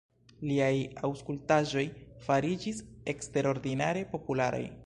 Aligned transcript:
Liaj 0.51 0.69
ilustraĵoj 0.77 1.85
fariĝis 2.31 2.83
eksterordinare 3.15 4.07
popularaj. 4.17 4.69